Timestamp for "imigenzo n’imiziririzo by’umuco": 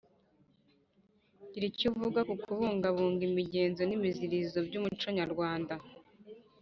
3.29-5.07